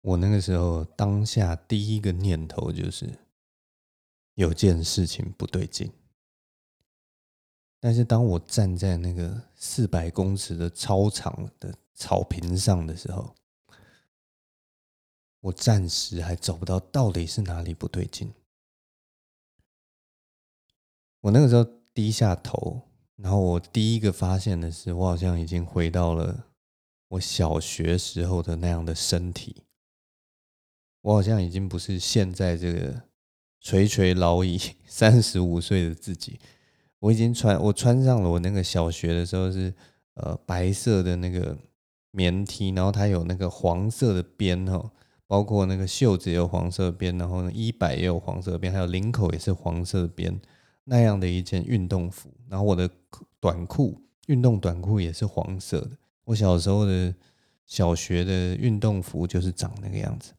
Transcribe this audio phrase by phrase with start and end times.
[0.00, 3.18] 我那个时候当下第一个念头就是
[4.34, 5.92] 有件事情不对劲。
[7.80, 13.34] 但是当我站在那个四百公尺的操场的草坪上的时候，
[15.40, 18.32] 我暂时还找不到到底是哪里不对劲。
[21.20, 22.82] 我那个时候低下头，
[23.16, 26.46] 然后我第一个发现的是，我好像已经回到了
[27.08, 29.62] 我小学时候的那样的身体。
[31.08, 33.00] 我好像已经不是现在这个
[33.62, 36.38] 垂垂老矣 三十五岁的自己。
[36.98, 39.72] 我已经穿，我穿上了我那个小学的时候是
[40.16, 41.56] 呃白色的那个
[42.10, 44.90] 棉 T，然后它有那个黄色的边哦，
[45.26, 50.38] 包括那个袖子也有黄色边，然后呢衣摆也有黄色边，还有领口也是黄色边。
[50.84, 52.90] 那样的一件运动服，然后我的
[53.40, 55.92] 短裤，运动短裤也是黄色的。
[56.24, 57.14] 我小时候的
[57.64, 60.32] 小学的运动服就是长那个样子。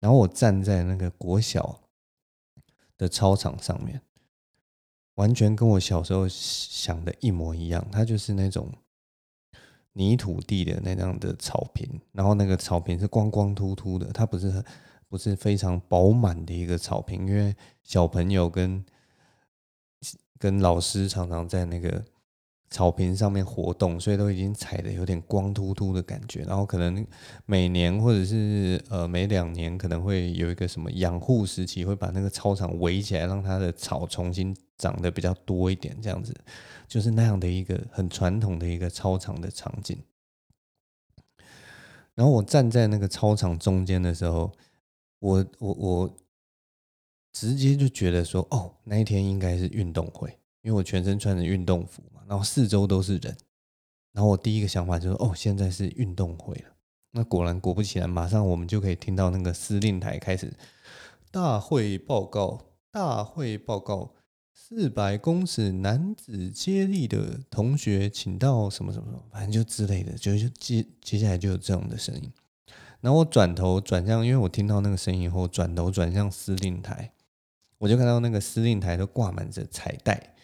[0.00, 1.80] 然后我站在那个国小
[2.98, 4.00] 的操场上面，
[5.14, 7.86] 完全跟我小时候想的一模一样。
[7.90, 8.72] 它就是那种
[9.92, 14.64] 泥土地的那样的草坪，然后那个草坪是光光秃秃的，它不是
[15.08, 18.84] 不是非常饱满的一个草坪，因为小朋友跟
[20.38, 22.04] 跟老师常常在那个
[22.70, 26.42] 草坪上面活动，所以都已经踩得有点光秃秃的感觉。
[26.42, 27.06] 然后可能
[27.44, 36.34] 每年或者是呃每两年可能会有一个什么养护时期，会把那个操场围起来，让它的草重新长得比较多一点，这样子
[36.88, 39.98] 就是那样的一个很传统的一个操场的场景。
[42.14, 44.52] 然后我站在那个操场中间的时候，
[45.20, 46.16] 我我我。
[47.38, 50.30] 直接就觉得说，哦，那一天应该是运动会，
[50.62, 53.36] 因为我全身穿着运动服，然后四周都是人，
[54.12, 56.72] 然后我第一个想法就是，哦，现在是运动会了。
[57.12, 60.52] 那果然果不其然，马上我们就可以听到那个司令台开始
[61.30, 62.60] 大会报告，
[62.90, 64.14] 大会报告，
[64.52, 72.32] 四百公尺男子接力的同学，请到什么什么什么，反正就之类的，就就接接下来就有这样的声音。
[73.00, 77.12] 然后我转头转向，因为我听到那个声音以后，转头转向司令台。
[77.78, 80.34] 我就看到那个司令台都挂满着彩带，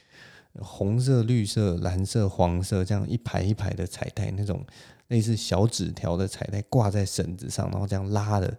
[0.61, 4.65] 红色、绿色、蓝色、黄色，这样一排一排的彩带，那种
[5.09, 8.59] 类似小纸条的彩带挂在绳子上，然后这样拉的，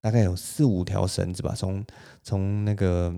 [0.00, 1.84] 大概有四五条绳子吧，从
[2.22, 3.14] 从那个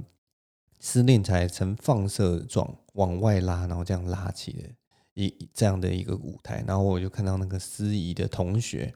[0.80, 4.68] 司令台呈放射状往外拉，然后这样拉起的
[5.14, 8.94] 一这样的一个舞台，然后我就看到那个司仪的同学。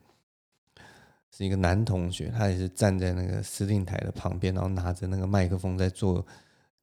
[1.31, 6.27] 是一个男同学，他也是站在那个司令台的旁边，然后拿着那个麦克风在做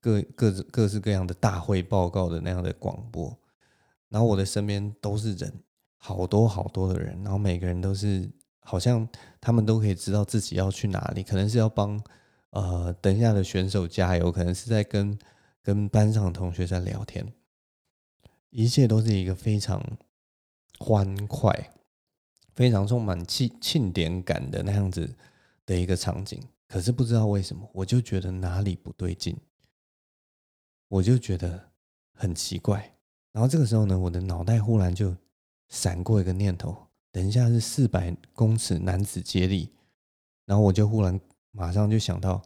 [0.06, 3.36] 各各各式各样的大会报告的那样的广播。
[4.10, 5.52] 然后我的身边都是人，
[5.98, 8.30] 好多好多的人，然后每个人都是
[8.60, 9.08] 好像
[9.42, 12.00] 他们都可以知道自己要去哪里，可能是要帮
[12.52, 15.18] 呃等一下的选手加油，可能是在跟
[15.64, 17.26] 跟班上的同学在聊天，
[18.52, 19.84] 一切都是一个非常
[20.78, 21.72] 欢快。
[22.54, 25.14] 非常充满庆庆典感的那样子
[25.66, 29.36] 的一个场景，可是不知道为什么，我就觉得哪里不对劲，
[30.88, 31.72] 我就觉得
[32.14, 32.96] 很奇怪。
[33.32, 35.16] 然后这个时候呢，我的脑袋忽然就
[35.70, 36.76] 闪过一个念头：
[37.12, 39.72] 等一下是四百公尺男子接力，
[40.46, 41.20] 然后我就忽然
[41.52, 42.42] 马上就想到，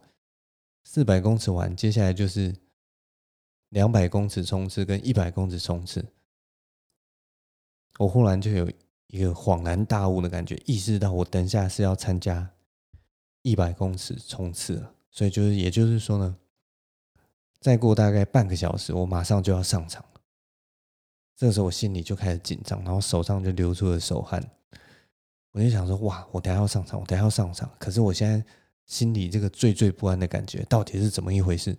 [0.84, 2.54] 四百公尺完，接下来就是
[3.68, 6.04] 两百公尺冲刺跟一百公尺冲刺。
[7.98, 8.70] 我忽然就有。
[9.12, 12.48] 一个恍然大悟的感觉，意识到我等一下是要参加
[13.42, 16.36] 一百公尺冲刺了，所以就是，也就是说呢，
[17.60, 20.20] 再过大概半个小时，我马上就要上场了。
[21.36, 24.42] 这个时候我心里就开始紧张，然后手上就流出了手汗。
[25.52, 27.70] 我就想说，哇，我等下要上场，我等下要上场。
[27.78, 28.44] 可是我现在
[28.86, 31.76] 心里这个惴惴不安的感觉，到底是怎么一回事？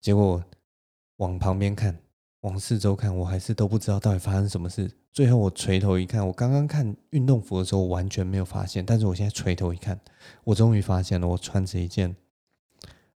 [0.00, 0.42] 结果
[1.16, 1.98] 往旁边看。
[2.42, 4.88] 往四周看，我还是都不知道到底发生什么事。
[5.12, 9.98] 最后我垂头一看，我刚刚看运动服的时候完全没有发现，但是我现在垂头一看，
[10.44, 11.26] 我终于发现了。
[11.26, 12.14] 我穿着一件，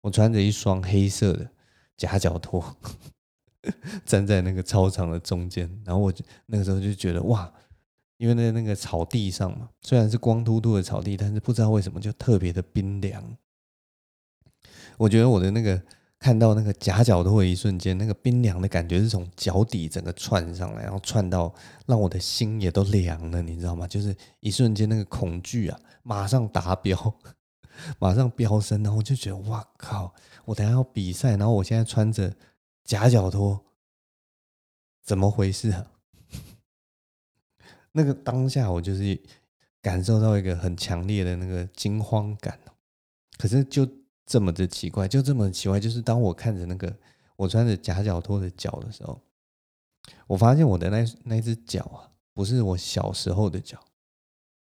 [0.08, 1.46] 我穿着一双黑色的
[1.98, 2.64] 夹脚拖，
[4.06, 5.70] 站在那个操场的中间。
[5.86, 7.52] 然后我就那个时候就觉得哇，
[8.16, 13.22] 因为在那个草地上嘛，虽然是光秃秃的草地，但是不知道为什么就特别的冰凉。
[14.98, 15.82] 我觉得我的那个。
[16.20, 21.54] 看到那个夹脚拖的一瞬间，那个冰凉的感觉是从脚底整个窜上来，然后窜到
[21.86, 23.86] 让我的心也都凉了，你知道吗？
[23.86, 26.98] 就是一瞬间那个恐惧啊，马上达标，
[28.00, 30.14] 马上飙升，然后我就觉得哇靠，
[30.46, 32.36] 我等下要比赛，然后我现在穿着
[32.84, 33.60] 夹脚拖，
[35.04, 35.92] 怎么回事啊？
[37.94, 39.20] 那个当下我就是。
[39.80, 42.60] 感受到一个很强烈的那个惊慌感。
[43.38, 43.88] 可是就
[44.26, 46.94] 这么的奇怪，就这么奇怪，就是当我看着那个
[47.38, 49.22] 我穿着夹脚拖的脚的时候，
[50.26, 53.80] 我发现我的那那只脚啊，不是我小时候的脚，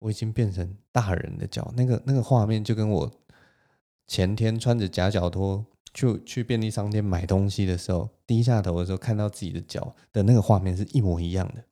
[0.04, 1.74] 我已经变成大人的脚。
[1.78, 3.10] 那个那个画面就跟我
[4.06, 11.64] 前天穿着夹脚拖去去便利商店买东西的时候，低下头的时候看到自己的脚的那个画面是一模一样的。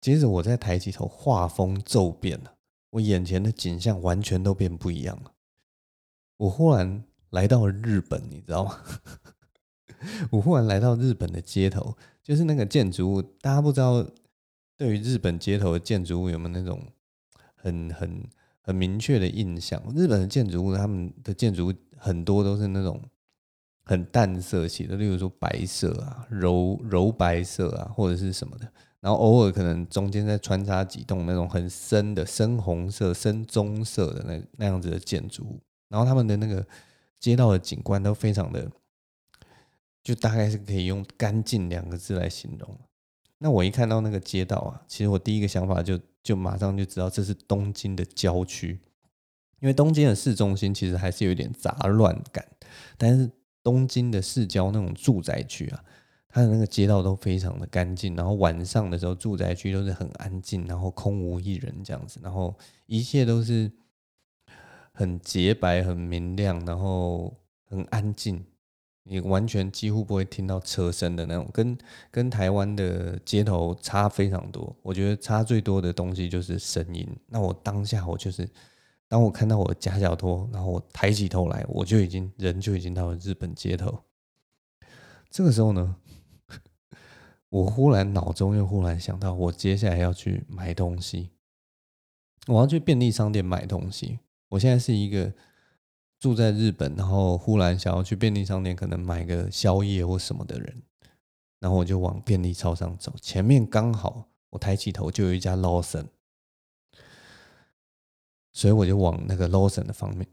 [0.00, 2.54] 接着我再抬起头，画风骤变了，
[2.90, 5.32] 我眼前的景象完全都变不一样了。
[6.36, 8.78] 我忽然来到了日本，你知道吗？
[10.30, 14.06] 我忽然来到日本的街头，就是那个建筑物，大家不知道
[14.76, 16.82] 对于日本街头的建筑物有没有那种
[17.54, 18.28] 很很
[18.60, 19.82] 很明确的印象？
[19.94, 23.00] 日本的建筑物，他们的建筑物很多都是那种
[23.84, 28.72] 很淡色系的，例如说白色啊、柔柔白色啊，或者是什么的。
[29.00, 35.60] 然后偶尔可能中间再穿插几栋那种很深的深红色、深棕色的那那样子的建筑物，
[35.90, 36.66] 然后他们的那个
[37.20, 38.70] 街道的景观都非常的，
[40.02, 42.78] 就大概是可以用干净两个字来形容。
[43.44, 48.80] 那我一看到那个街道啊，其实我第一个想法就就马上就知道这是东京的郊区，
[49.60, 52.42] 因为东京的市中心其实还是有一点杂乱感，
[52.96, 53.30] 但是
[53.62, 55.84] 东京的市郊那种住宅区啊。
[56.26, 62.56] 它的那个街道都非常的干净，然后晚上的时候住宅区都是很安静，然后空无一人这样子，然后
[62.86, 63.70] 一切都是
[64.94, 67.32] 很洁白、很明亮，然后
[67.68, 68.42] 很安静，
[69.06, 71.78] 你完全几乎不会听到车声的那种，跟
[72.10, 74.74] 跟台湾的街头差非常多。
[74.82, 77.06] 我觉得差最多的东西就是声音。
[77.28, 78.48] 那我当下我就是，
[79.06, 84.00] 当我看到我的夹脚拖，然后我抬起头来，我就已经人就已经到了日本街头。
[85.28, 85.96] 这个时候呢，
[87.50, 91.28] 我忽然脑中又忽然想到，我接下来要去买东西，
[92.46, 94.20] 我要去便利商店买东西。
[94.48, 95.32] 我现在是一个
[96.24, 100.82] 住在日本，然后忽然想要去便利商店，可能买个宵夜或什么的人，
[101.60, 103.12] 然后我就往便利超商走。
[103.20, 106.06] 前面刚好我抬起头就有一家 Lawson，
[108.54, 110.26] 所以我就往那个 Lawson 的方面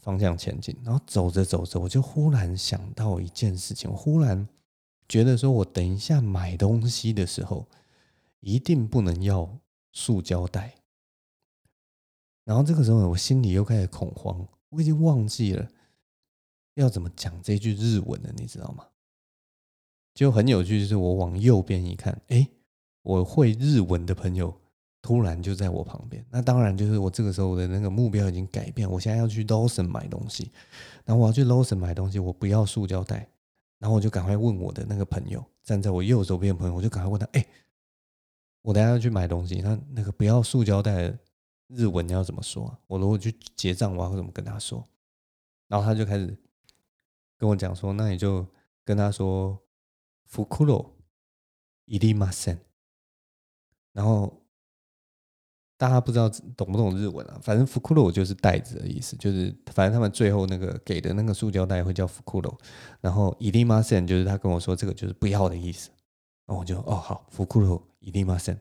[0.00, 0.74] 方向前进。
[0.82, 4.48] 然后走着走着，我就忽然想到一件事情，忽然。
[5.10, 7.66] 觉得说，我等一下买东西的时候，
[8.40, 9.58] 一定不能要
[9.92, 10.76] 塑胶袋。
[12.44, 15.68] 然后这个时候，我心里又开始恐慌，我已经忘记了
[16.74, 18.86] 要怎么讲这句日文了，你知道吗？
[20.14, 22.48] 就很有趣，就是我往右边一看，哎，
[23.02, 24.52] 我会日文的朋友
[25.00, 26.24] 突然就在我旁边。
[26.30, 30.50] 那当然，就是我这个时候的那个目标已经改变，我现在要去 Lawson 买东西。
[31.04, 33.28] 然后我要去 Lawson 买东西，我不要塑胶袋。
[33.78, 37.46] 然后我就赶快问我的那个朋友，站在我右手边的朋友，我就赶快问他：“哎，
[38.62, 41.16] 我等下要去买东西，那那个不要塑胶袋
[41.67, 42.77] 日文你要怎么说？
[42.87, 44.83] 我如果去结账，我要怎么跟他说？”
[45.67, 46.37] 然后他就开始
[47.37, 48.45] 跟我讲说：“那你就
[48.83, 49.57] 跟他说‘
[50.25, 50.95] 福库罗
[51.85, 52.59] 伊利马森’。”
[53.93, 54.39] 然后。
[55.75, 57.37] 大家不知道懂不懂日文啊？
[57.41, 62.57] 反正福库罗就是袋子的意思，就是反正他们最后那个给的那个塑胶袋会叫福库罗。
[63.01, 65.89] 然后いりません就是他跟我说这个就是不要的意思。
[66.45, 68.59] 然后我就哦好，福库罗いりません。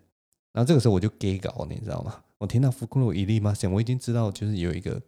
[0.53, 2.25] 然后这个时候我就给稿，你知道吗？
[2.39, 5.03] 我听到福库罗いりません，我已经知道就是有一个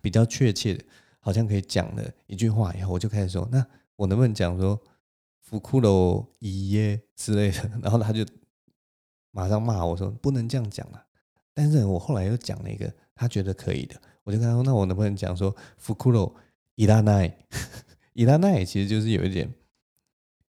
[0.00, 0.84] 比较确切的，
[1.20, 4.80] 好像可以讲的一句话以后，我就开始说，那我能不能讲说
[5.40, 7.70] 福库罗いえ之类的？
[7.82, 8.24] 然后他就。
[9.32, 11.04] 马上骂我说不能这样讲啊！
[11.52, 13.94] 但是我后来又讲了一个他觉得可以的，
[14.24, 16.34] 我就跟他说：“那我能不能讲说福库罗
[16.74, 17.36] 伊拉奈？
[18.14, 19.52] 伊拉奈其实就是有一点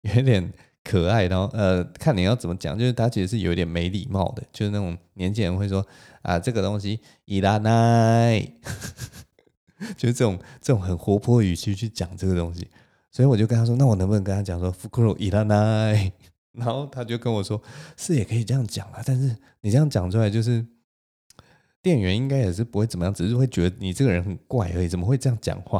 [0.03, 0.53] 有一点
[0.84, 5.86] 可爱，然后呃，看你要怎么讲，就是他其实是有点没礼貌的，就是那种年轻人会说
[6.24, 8.40] 啊，这个东西伊拉奈，
[9.96, 12.68] 就是这种这种很活泼语气去讲这个东西，
[13.12, 16.12] 所以我就跟他说：那我能不能跟他讲说福库罗伊拉奈？”
[16.54, 17.62] 然后他就跟我说
[17.96, 20.66] ：“是也可以这样讲啊，但是你这样讲出来，就是
[21.82, 25.80] 店员应该也是不会怎么样，只是会觉得你这个人很怪而已，怎么会这样讲话？”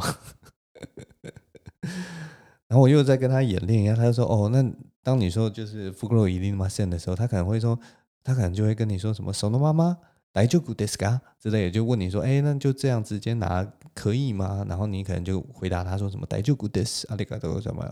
[2.68, 4.62] 然后我又在跟他演练一下，他就说：“哦，那
[5.03, 7.79] 当你说就是福库罗伊利马森的时候，他可能会说，
[8.23, 9.97] 他可能就会跟你说什么‘そのまま’。”
[10.33, 13.65] 来就 good desu ka 之类的，就问你说，哎，那就这样直接拿
[13.95, 14.63] 可以吗？
[14.69, 17.83] 然后你可能就回答他说什么来就 good desu 阿里嘎多什么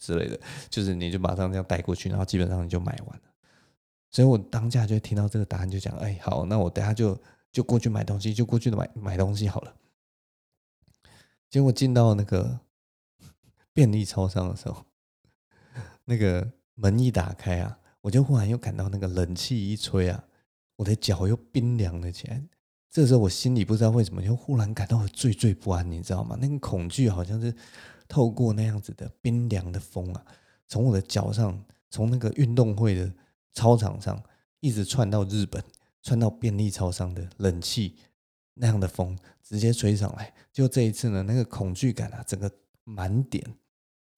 [0.00, 3.22] 之类的，就是你就马上这样带过去，然后基本上你就买完了。
[4.10, 7.18] 所以我当下就听到这个答案，就讲，哎，好，那我等下就
[7.50, 9.74] 就过去买东西，就过去买买东西好了。
[11.48, 12.60] 结果进到那个
[13.72, 14.84] 便利超商的时候，
[16.04, 20.23] 那个 门一打开啊，我就忽然又感到那个冷气一吹啊。
[20.77, 22.41] 我的脚又冰凉了起来。
[22.89, 26.37] 这时候我心里不知道为什么就忽然感到惴惴不安，你知道吗？
[26.41, 27.53] 那个恐惧好像是
[28.07, 30.25] 透过那样子的冰凉的风啊，
[30.67, 33.13] 从我的脚上，从那个运动会的
[33.53, 34.19] 操场上，
[34.61, 35.61] 一直窜到日本，
[36.01, 37.97] 窜到便利超商的冷气
[38.53, 40.33] 那样的风直接吹上来。
[40.51, 42.49] 就这一次呢，那个恐惧感啊，整个
[42.85, 43.45] 满点，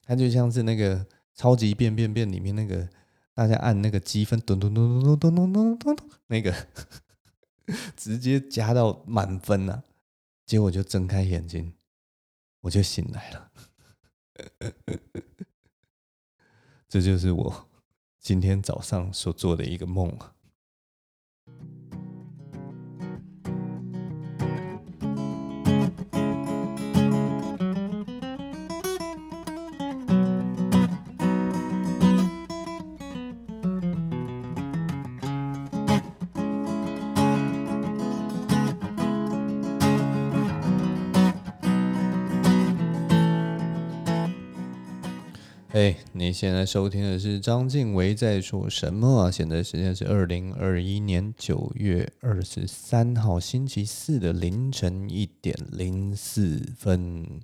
[0.06, 1.04] 它就像是那个
[1.34, 2.88] 超级变变变里面那个
[3.34, 6.54] 大家按那个积分，咚咚咚咚咚咚咚咚咚，那个。
[7.96, 9.84] 直接加到满分了，
[10.44, 11.72] 结果就睁开眼睛，
[12.62, 13.52] 我就醒来了。
[16.88, 17.68] 这就是我
[18.18, 20.34] 今天早上所做的一个梦啊。
[46.32, 49.30] 现在收听的是章晋唯在说什么啊？
[49.30, 57.40] 现在时间是二零二一年九月二十三号星期四的凌晨一点零四分。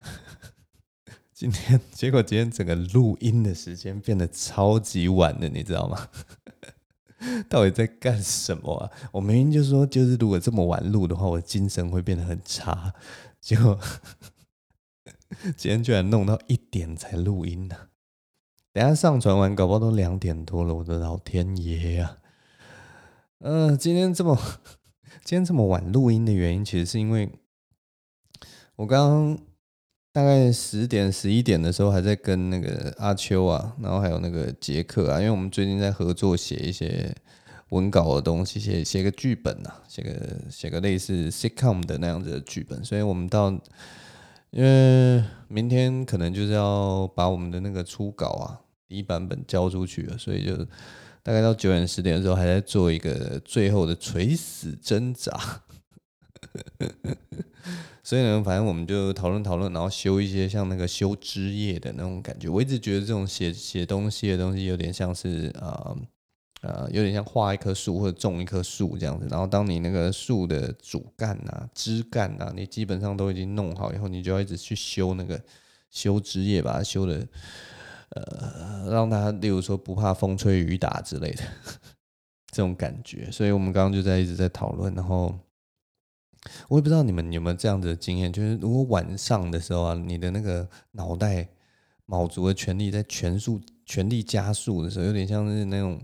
[1.34, 6.08] 今天结果今天整个录音的时间变得超级晚的，你知道吗？
[7.50, 8.90] 到底在干什么啊？
[9.12, 12.94] 我明明就说，就是如果这么晚录的话，我精神会变得很差。
[13.40, 13.76] 结果。
[15.56, 17.76] 今天居然弄到一点才录音呢，
[18.72, 20.74] 等下上传完，搞不好都两点多了。
[20.74, 22.18] 我的老天爷呀！
[23.40, 24.36] 嗯，今天这么
[25.24, 27.30] 今天这么晚录音的原因，其实是因为
[28.76, 29.38] 我刚刚
[30.12, 37.14] 大概十点十一点的时候，还在跟那个阿秋啊，然后还有那个杰克啊，因为我们最近在合作写一些
[37.70, 43.56] 文稿的东西，写写个剧本啊，写个写个类似 sitcom 的那样子的剧本，所以我们到。
[44.56, 48.58] 因为明天可能就是要把我们的那个初稿啊，
[48.88, 50.56] 第一版本交出去了，所以就
[51.22, 55.38] 大概到九点十点的时候，还在做一个最后的垂死挣扎。
[58.02, 62.48] 所以呢，反正我们就讨论讨论，然后修一些像那个修枝叶的那种感觉。
[62.48, 65.94] 我一直觉得这种写写东西的东西有点像是啊。
[66.62, 75.40] 呃，有点像画一棵树或者种一棵树这样子，然后当你那个树的主干啊、枝干啊，你基本上都已经弄好以后，你就要一直去修那个
[75.90, 77.28] 修枝叶，把它修的
[78.08, 81.42] 呃，让它例如说不怕风吹雨打之类的
[82.50, 83.30] 这种感觉。
[83.30, 85.38] 所以我们刚刚就在一直在讨论，然后
[86.68, 91.46] 我也不知道你们有没有这样子的经验，就是如果晚上的时候啊，你的那个脑袋
[92.06, 96.00] 卯足了全力在全速全力加速的时候，有点像是那种。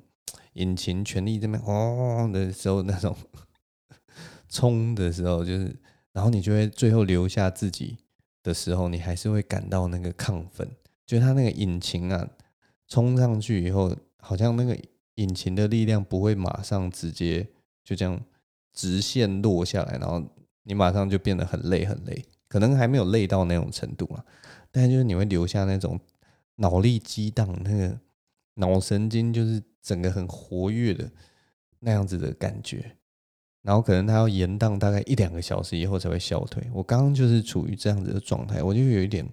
[0.54, 3.16] 引擎全力这边轰的时候，那种
[4.48, 5.74] 冲的时候，就是，
[6.12, 7.96] 然后你就会最后留下自己
[8.42, 10.68] 的时候，你还是会感到那个亢奋。
[11.06, 12.28] 就是它那个引擎啊，
[12.86, 14.78] 冲上去以后，好像那个
[15.14, 17.46] 引擎的力量不会马上直接
[17.82, 18.20] 就这样
[18.74, 20.22] 直线落下来，然后
[20.64, 24.24] 你马上就变得很累很累，可能还没有累到那种程度啊，
[24.70, 25.98] 但就是你会留下那种
[26.56, 27.98] 脑力激荡，那个
[28.56, 29.62] 脑神经就是。
[29.82, 31.10] 整个很活跃的
[31.80, 32.96] 那样子的感觉，
[33.62, 36.62] 然后可能他要延宕大概一两个小时以后才会消退。
[36.72, 39.28] 我刚刚就是处于这样子的状态，我就有一点，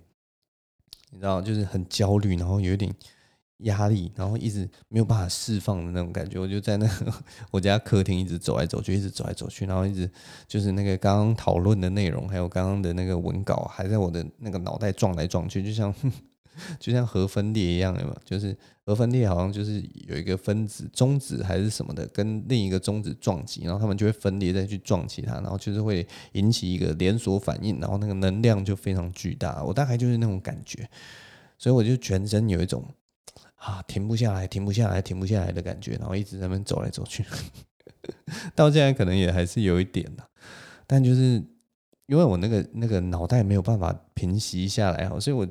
[1.11, 2.91] 你知道，就是很焦虑，然后有一点
[3.59, 6.39] 压力，然后一直没有办法释放的那种感觉。
[6.41, 7.13] 我就在那个
[7.51, 10.09] 我家客厅一直走来走去，一直走来走去，然后一直
[10.47, 15.93] 就是那个刚刚讨论的内容，还有刚刚的那个文稿，还在我的那个脑袋撞来撞去，就像。
[16.79, 29.63] 就像核分裂一样的嘛，就是核分裂好像就是有一个分子中子还是什么的，跟另一个中子撞击，然后他们就会分裂再去撞其他，然后就是会引起一个连锁反应，然后那个能量就非常巨大。
[29.63, 30.89] 我大概就是那种感觉，
[31.57, 32.83] 所以我就全身有一种
[33.55, 37.23] 啊停不下来、停不下来、停不下来的感觉，然后一直在那边走来走去。
[38.55, 40.23] 到现在可能也还是有一点的，
[40.87, 41.43] 但就是
[42.07, 45.47] 因为我那个那个脑袋没有办法平息下来，所以我。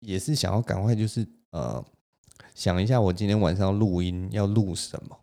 [0.00, 1.84] 也是想要赶快，就是呃，
[2.54, 5.18] 想一下我今天晚上录音要录什么，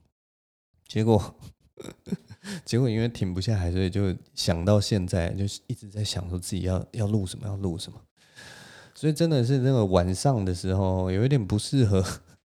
[0.87, 1.35] 结果
[2.65, 8.01] 结果因为停不下来，所以就想到现在，就是一直在想说自己要要录什么，要录什么，
[8.93, 12.03] 所以真的是那个晚上的时候有一点不适合，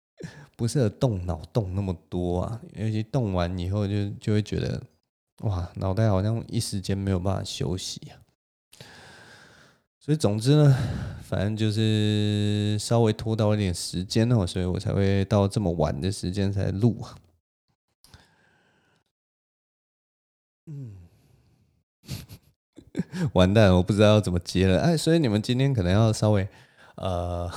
[0.56, 4.82] 不适合动脑动那么多啊，尤其动完以后就就会觉得
[5.44, 8.20] 哇，脑袋好像一时间没有办法休息啊。
[10.08, 10.74] 所以总之呢，
[11.22, 17.18] 反正就是稍微拖到一点时间哦，所以我才会到这么晚的时间才录啊。
[20.68, 20.94] 嗯，
[23.34, 24.80] 完蛋，我不知道要怎么接了。
[24.80, 26.48] 哎，所以你们今天可能要稍微
[26.96, 27.52] 呃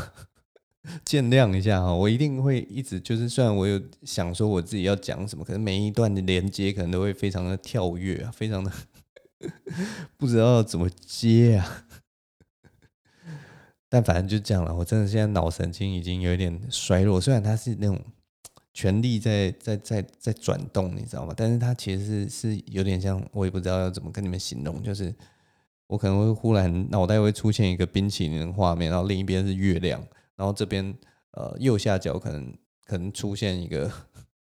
[1.07, 8.73] 见谅一下哈，我一定会一直就是，虽然我有想说我自己要讲什么，可是每一段的连接可能都会非常的跳跃啊，非常的
[10.19, 11.87] 不知道怎么接啊。
[13.91, 18.01] 但反正就这样了，我真的现在脑神经已经有一点衰弱，虽然它是那种。
[18.73, 21.35] 全力在在在在转动，你知道吗？
[21.37, 25.13] 但是它其实是是有点像，我也不知道要怎么跟你们形容，就是
[25.89, 30.01] 我可能会忽然脑袋会出现一个冰淇淋的画面，然后另一边是月亮，
[30.37, 30.95] 然后这边
[31.33, 32.55] 呃右下角可能
[32.87, 33.91] 可能出现一个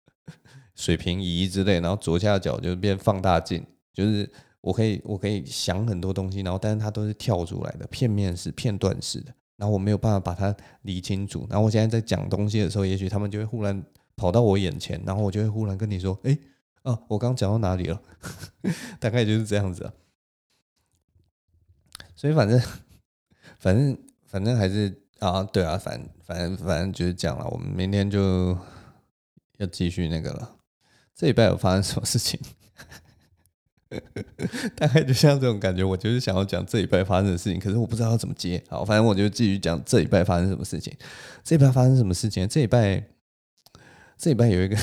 [0.75, 4.29] 水平仪之类，然后左下角就变放大镜，就是
[4.61, 13.83] 我可以我可以想很多东西，然后但是它都是跳出来的，片面式、片段式的，然后我没有办法把它理清楚，然后我现在在讲东西的时候，也许他们就会忽然。
[14.19, 16.37] 跑到我眼前，然后我就会忽然跟你说：“哎，
[16.83, 18.01] 哦，我刚讲到哪里了？”
[18.99, 19.93] 大概就是这样子啊。
[22.17, 22.61] 所以反正，
[23.59, 27.47] 反正，反正还是啊，对啊，反反正反正就是这样了。
[27.47, 28.57] 我们明天就
[29.55, 30.57] 要继续那个了。
[31.15, 32.37] 这礼拜有发生什么事情？
[34.75, 38.63] 大概就像这种感觉，我就是想要讲这礼拜发生的事情，可是我不知道要怎么接。
[38.69, 40.95] 好，反正我就继续讲这礼拜发生什么事情。
[41.43, 42.47] 这礼拜发生什么事情？
[42.47, 43.03] 这礼拜。
[44.21, 44.77] 这礼拜有一个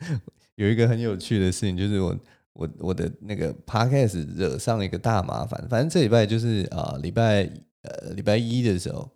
[0.56, 2.18] 有一个很有趣的事情，就是我
[2.54, 5.68] 我我的那个 podcast 惹上了一个大麻烦。
[5.68, 7.42] 反正这礼拜就是啊，礼拜
[7.82, 9.10] 呃礼拜一的时候，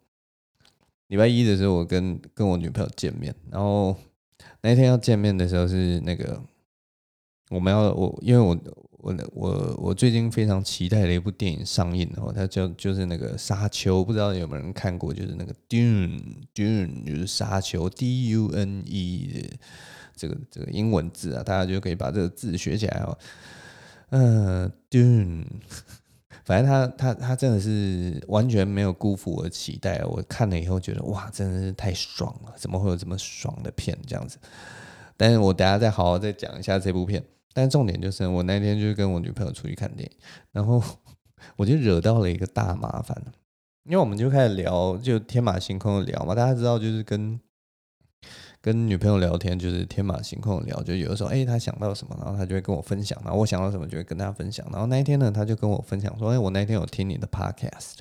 [1.06, 3.96] 礼拜一的时候我跟跟我女朋友见面，然后
[4.60, 6.42] 那天要见面的时候是那个
[7.48, 8.54] 我们要我因为我。
[8.98, 15.14] 我我我最近非常期待的一部电影上映哦，它叫就是那个沙丘，不知道有没有人看过？
[15.14, 16.20] 就是那个 Dune
[16.54, 19.48] Dune 就是沙丘 D U N E
[20.16, 23.16] 这个这个英文字啊，大家就可以把这个字学起来哦。
[24.10, 25.44] 嗯、呃、Dune，
[26.44, 32.52] 反正他他他真的是完全没有辜负我的期待，我看了以后觉得哇，真的是太爽了！
[32.56, 34.38] 怎么会有这么爽的片这样子？
[35.16, 37.22] 但是我等下再好好再讲一下这部片。
[37.52, 40.16] 但重点就是，我那天就是跟我女朋友出去看电影，
[40.52, 40.82] 然后
[41.56, 43.16] 我就惹到了一个大麻烦，
[43.84, 46.34] 因为我们就开始聊，就天马行空的聊嘛。
[46.34, 47.40] 大家知道，就是跟
[48.60, 50.82] 跟女朋友聊天，就是天马行空的聊。
[50.82, 54.66] 就有的时候，哎，她想到什么，然后她就会跟我分享，然后我想到什么，就会跟她分享。
[54.70, 57.98] 然后那一天呢，她就跟我分享说，哎，我那天有听你的 podcast，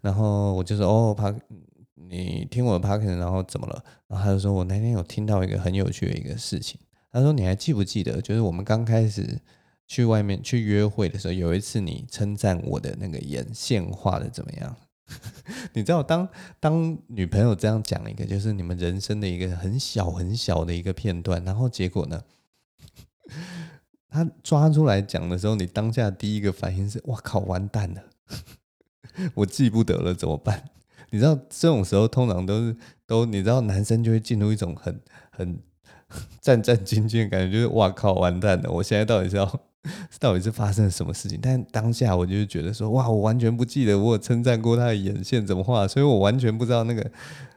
[0.00, 1.34] 然后我就说，哦，帕，
[1.94, 3.82] 你听我的 podcast，然后怎么了？
[4.08, 6.78] 然后她就说我那天有听到一个很有趣的一个事情。
[7.12, 9.40] 他说：“你还记不记得，就是我们刚开始
[9.88, 14.76] 去外面去约会的时候，有一次你称赞我的那个眼线画的怎么样？
[15.74, 16.28] 你知道，当
[16.60, 22.22] 当女朋友这样讲一个，就是你们人生的一个很小很小的一个片段，然后结果呢，
[24.08, 28.04] 他抓出来讲的时候，你当下第一个反应是：哇靠，完蛋了，
[29.34, 30.70] 我记不得了，怎么办？
[31.10, 35.00] 你知道，这种时候通常都是都，你知道，男生就会进入一种很
[35.32, 35.60] 很。”
[36.40, 38.70] 战战兢兢的感觉，就是哇靠，完蛋了！
[38.70, 39.60] 我现在到底是要，
[40.18, 41.38] 到底是发生了什么事情？
[41.40, 47.10] 但当下我就觉得说，哇，我完全不记得我有称赞过他的眼线怎么画，所以我完全不知道那个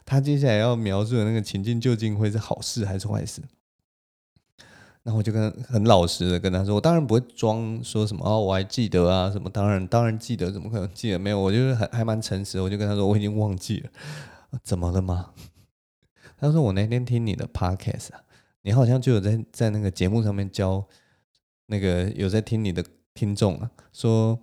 [0.06, 3.42] 他接下来要描述的那个情境究竟会是好事还是坏事。
[5.04, 11.38] 然后我就跟很老实的跟他说，我当然不会装说什么哦，我还记得啊什么，当然当然记得，怎么可能记得没有？
[11.38, 13.89] 我就是还还蛮诚实，我就跟他说我已经忘记了，
[14.63, 15.32] 怎么了吗？
[16.39, 18.22] 他说我那天听你的 podcast 啊。
[18.63, 20.86] 你好像就有在在那个节目上面教
[21.67, 24.39] 那个有在听你的听众啊，说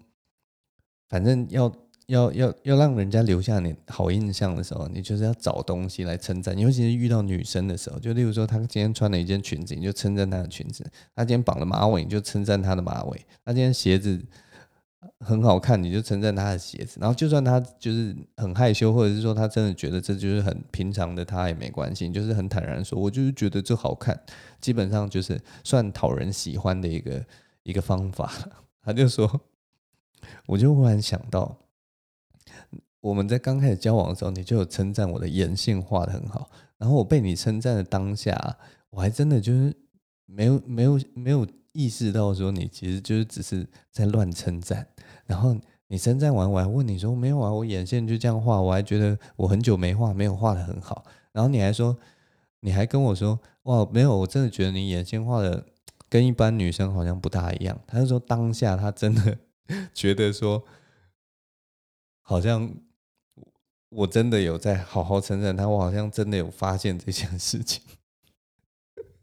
[1.08, 1.72] 反正要
[2.06, 14.24] 要要要让人家留下你好印象的时候，你就是要找东西来称赞，尤其是遇到女生的时候，就例如说她今天穿了一件裙子，你就称赞她的裙子；她今天绑了马尾，你就称赞她的马尾；她今天鞋子。
[15.20, 24.22] 很好看，你就称赞他的鞋子，然后就算他就是很害羞，或者是说他真的觉得这就是很平常的，他也没关系，就是很坦然说，我就是觉得这好看，
[24.60, 27.24] 基本上就是算讨人喜欢的一个
[27.64, 28.30] 一个方法。
[28.82, 29.40] 他就说，
[30.46, 31.56] 我就忽然想到，
[33.00, 38.58] 我们在刚开始交往的时候，你就有称赞我的眼线画得很好，然后我被你称赞的当下，
[38.90, 39.74] 我还真的就是
[40.26, 41.46] 没有没有没有。
[41.80, 44.86] 意识到说你其实就是只是在乱称赞，
[45.24, 51.96] 然后你称赞完，我还问你说没有啊，我眼线就这样画，我还觉得我很久没画，没有画的很好，然后你还说，
[52.60, 55.64] 你还跟我说哇，没有，我真的觉得你眼线画的
[56.08, 57.80] 跟一般女生好像不大一样。
[57.86, 59.38] 他就说当下他真的
[59.94, 60.62] 觉得说，
[62.20, 62.72] 好像
[63.88, 67.82] 我真的有在好好称赞他，我好像真的有发现这件事情。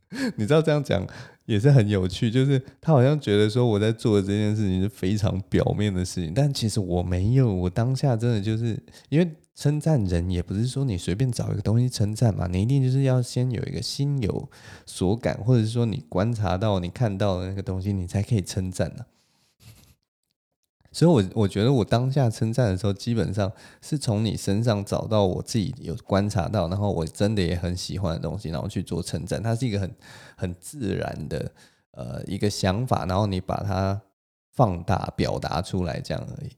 [0.38, 1.06] 你知道这样讲
[1.46, 8.78] 也是很有趣，就是他好像觉得说我在做这件事情是非常表面的事情，但其实我没有，我当下真的就是
[9.10, 14.50] 因为称赞人也不是说你随便找一个东西称赞嘛，你一定就是要先有一个心有
[14.86, 19.06] 所感，或者是说你观察到你看到的那个东西，你才可以称赞呢。
[20.97, 29.43] 所以我，我觉得我当下称赞的时候，基本上是从你身上找到我自己有观察到，然后我真的也很喜欢的东西，然后去做称赞。
[29.43, 29.95] 它是一个很
[30.36, 31.51] 很自然的
[31.91, 34.01] 呃一个想法，然后你把它
[34.53, 36.49] 放大表达出来这样而已。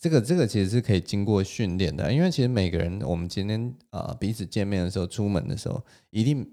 [0.00, 6.44] 这个这个其实是可以经过训练的，因为其实每个人我们今天啊、彼此见面的时候，出门的时候，一定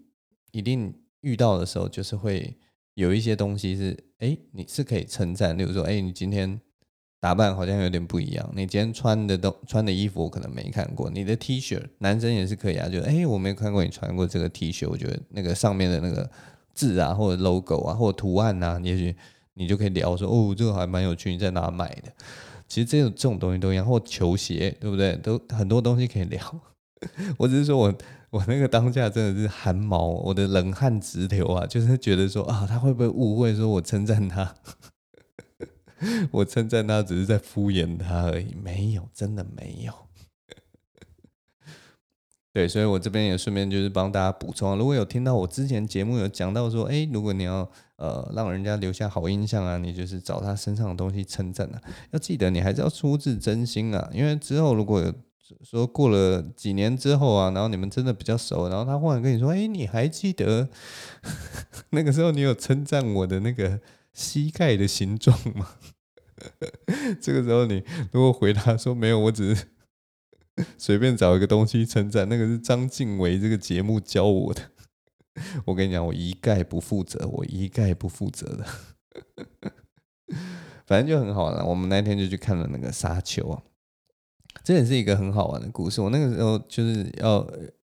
[0.51, 2.55] 一定遇到的时候，就是会
[2.93, 6.61] 有一些东西是哎你是可以称赞，例如说哎你今天。
[7.23, 8.51] 打扮好像有点不一样。
[8.53, 11.09] 你今天穿的都穿的衣服，我可能没看过。
[11.09, 12.89] 你的 T 恤，男生也是可以啊。
[12.89, 14.85] 就哎、我没有看过你穿过这个 T 恤。
[14.89, 16.29] 我觉得那个上面的那个
[16.73, 19.15] 字啊，或者 logo 啊，或者图案啊，也许
[19.53, 22.11] 你就可以聊说，哦，这个还蛮有趣，你在哪买的？
[22.67, 25.15] 其实这种这种东西都一样，或球鞋，对不对？
[25.23, 26.41] 都很多东西可以聊。
[27.39, 27.93] 我只是说我
[28.31, 34.53] 我那个当下真的是汗毛，我的冷汗直流啊，就是觉得说啊，他会不会误会说我称赞他？
[36.31, 39.93] 我称赞他，只是在敷衍他而已，没有，真的没有。
[42.51, 55.11] 对，所以我这边也顺便就是帮大家补充，如果有听到我之前节目有讲到说，哎，如果你要呃让人家留下好印象啊，你就是找他身上的东西称赞啊，要记得你还是要出自真心啊，因为之后如果
[55.63, 60.69] 说过了几年之后啊，然后你们真的比较熟，然后他忽然跟你说，哎，你还记得
[61.89, 63.79] 那个时候你有称赞我的那个
[64.13, 65.69] 膝盖的形状吗？
[67.21, 69.65] 这个时候，你如果回答说没有，我只是
[70.77, 74.61] 随便找一个东西称赞，那个是张静伟这个节目教我的。
[75.65, 78.65] 我跟你讲，我一概不负责，我一概不负责的。
[80.85, 81.65] 反正就很好玩。
[81.65, 83.63] 我们那天就去看了那个沙丘啊，
[84.63, 86.01] 这也是一个很好玩的故事。
[86.01, 87.39] 我那个时候就是要，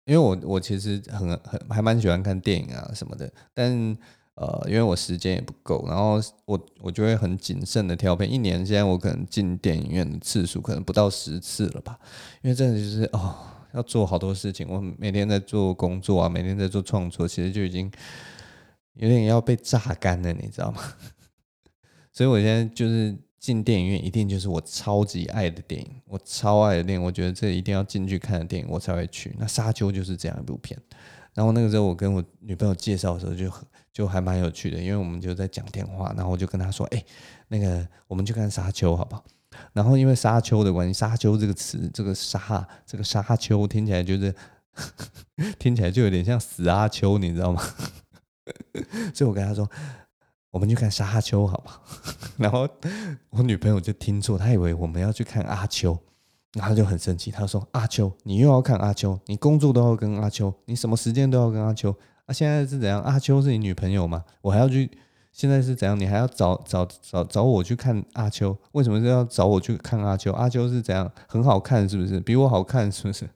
[0.06, 3.98] 因为我我其实很很还蛮喜欢看电影啊什么的，但。
[4.36, 8.32] 呃，因为我时间也不够，然后我我就会很谨慎的挑片。
[8.32, 12.00] 一年现在我可能进电影院的次数可能不到十次了吧，
[12.42, 13.36] 因为真的就是哦，
[13.74, 14.68] 要做好多事情。
[14.68, 17.92] 我每天在做工作啊，每天在做创作，其实就已经
[18.94, 20.82] 有点要被榨干了，你知道吗？
[22.12, 29.36] 所以我现在就是进电影院，一定就是我超级爱的电影，我超爱的电影，我觉得这一定要进去看的电影，我才会去。
[29.38, 30.80] 那《沙丘》就是这样一部片。
[31.34, 33.52] 然后那个时候我跟我女朋友介绍的时候就。
[33.94, 37.06] 就还蛮有趣的，因为我们就在讲电话，然后我就跟她说：“哎、
[37.50, 39.24] 那个我们去看沙丘好不好？”
[39.72, 44.34] 然后因为沙丘的关系，沙丘这个词，这个沙，这个沙丘听起来就是
[45.60, 47.62] 听起来就有点像死阿丘，你知道吗？
[49.14, 49.70] 所以我跟她说
[50.50, 51.84] ：“我们去看沙丘好不好？”
[52.38, 52.68] 然后
[53.30, 55.96] 我女朋友就听错，她以为我们要去看阿丘，
[56.54, 63.02] 然后他就很生气，他说：“阿秋，你又要看阿秋，你工作都要跟阿秋，你什么时间都要跟阿秋。”啊，现在是怎样？
[63.02, 64.24] 阿秋是你女朋友吗？
[64.42, 64.90] 我还要去，
[65.32, 66.00] 现在是怎样？
[66.00, 68.56] 你还要找找找找我去看阿秋？
[68.74, 70.32] 为什么是要找我去看阿秋？
[70.32, 71.12] 阿秋是怎样？
[71.28, 72.20] 很好看是不是？
[72.20, 73.28] 比我好看是不是？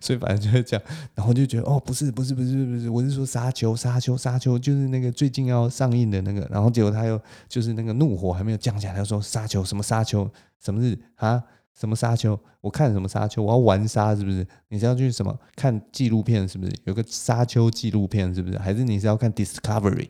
[0.00, 11.42] 所以反正就是这样，然后就觉得哦，不是不是不是不是，我是说沙丘沙丘沙丘，就是那个最近要上映的那个，然后结果他又就是那个怒火还没有降下来，他说沙丘什么沙丘什么日啊？
[11.74, 12.38] 什么沙丘？
[12.60, 13.42] 我看什么沙丘？
[13.42, 14.46] 我要玩沙是不是？
[14.68, 16.72] 你是要去什么看纪录片是不是？
[16.84, 18.58] 有个沙丘纪录片是不是？
[18.58, 20.08] 还是你是要看 Discovery？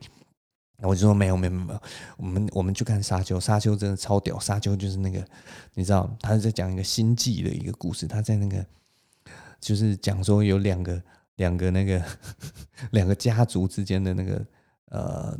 [0.79, 1.81] 我就说没有没有没有，
[2.17, 5.25] 我们我们去看沙丘，沙丘真的超屌，沙丘就是那个
[5.75, 8.57] 你知道，他是在讲一个星际的一个故事，他在那个
[9.63, 11.01] 就是讲说有两个
[11.37, 12.03] 两个那个
[12.91, 14.45] 两个家族之间的那个
[14.89, 15.37] 呃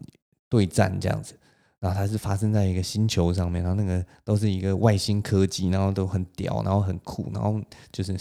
[0.49, 1.37] 对战这样子。
[1.79, 8.17] 然后它是发生在一个星球上面，然后那个都是一个外星科技，然后都很屌，然后很酷，然后就是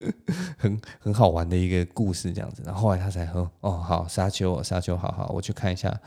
[0.58, 2.62] 很很好玩的一个故事这样子。
[2.66, 5.98] 然后后来他才说：“哦，好，沙丘，沙丘，好好，我去看一下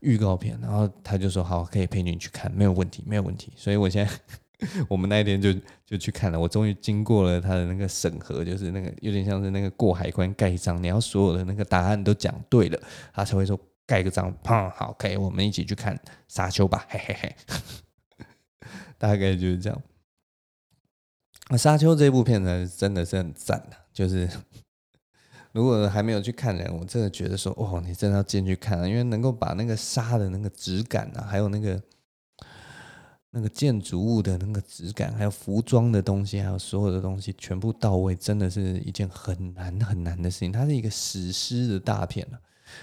[0.00, 4.12] 预告片。”然后他就说：“好，可以陪你去看，没有问题，没有问题。”所以我现在
[4.88, 5.52] 我们那一天就
[5.86, 6.38] 就去看了。
[6.38, 12.80] 我终于经过了他的那个审核，就是那个有点像是那个过海关盖章，你要所有的那个答案都讲对了，
[13.12, 13.58] 他才会说。
[13.88, 17.36] 盖个章，砰，好，可以，我们一起去看沙丘吧，嘿嘿嘿，
[18.98, 19.82] 大概就是这样。
[21.48, 24.28] 那沙丘这部片呢，真的是很赞的，就是
[25.52, 31.82] 如果还没有去看的人，我真的觉得说，哦，你真的要进去看啊，因为能够把那个沙的那个质感啊，还有那个
[33.30, 40.50] 那个建筑物的那个质感，还有服装的东西，还有所有的东西全部到位，真的是一件很难很难的事情。
[40.50, 42.38] 它是一个史诗的大片了。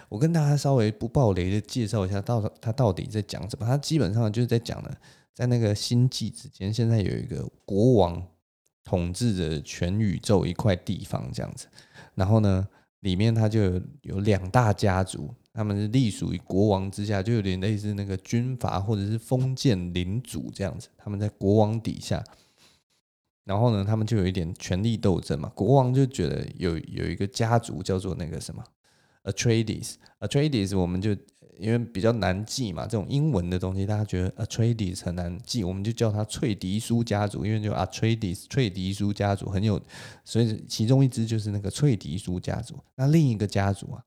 [0.08, 3.65] 我跟大家稍微不爆雷的介绍一下，到它到底在讲什么？
[3.65, 4.91] 它基本上就是在讲呢，
[5.34, 8.23] 在那个星际之间，现在有一个国王
[8.84, 11.67] 统治着全宇宙一块地方这样子。
[12.13, 12.67] 然后呢，
[12.99, 15.34] 里面它就有两大家族。
[15.55, 20.89] 他们是隶属于国王之下，就有点类似那个军阀或者是封建领主这样子。
[20.97, 22.21] 他们在国王底下，
[23.45, 25.47] 然后呢，他们就有一点权力斗争嘛。
[25.55, 28.61] 国王就觉得有有一个家族叫做那个什么
[29.23, 31.11] Atreides，Atreides 我们就
[31.57, 39.81] 因为比较难记嘛，这种英文的东西大家觉得 Atreides 很难记，我们就叫他翠迪苏家族，因为就 Atreides 翠迪苏家族很有，
[40.25, 42.77] 所以其中一支就是那个翠迪苏家族。
[42.95, 44.03] 那另一个家族啊。